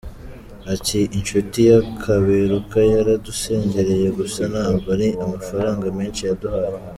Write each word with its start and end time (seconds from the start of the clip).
Ati 0.73 0.99
“Inshuti 1.17 1.57
ya 1.69 1.79
Kaberuka 2.03 2.79
yaradusengereye 2.93 4.07
gusa, 4.19 4.41
ntabwo 4.53 4.87
ari 4.95 5.07
amafaranga 5.23 5.85
menshi 5.97 6.21
yaduhaye. 6.29 6.77